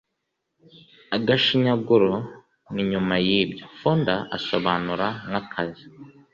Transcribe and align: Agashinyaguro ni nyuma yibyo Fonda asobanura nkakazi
Agashinyaguro 1.15 2.11
ni 2.73 2.83
nyuma 2.91 3.13
yibyo 3.27 3.65
Fonda 3.79 4.15
asobanura 4.37 5.07
nkakazi 5.29 5.85